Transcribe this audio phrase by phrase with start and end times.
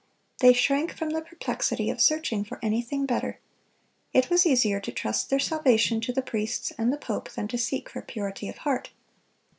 [0.39, 3.39] They shrank from the perplexity of searching for anything better.
[4.13, 7.57] It was easier to trust their salvation to the priests and the pope than to
[7.59, 8.89] seek for purity of heart.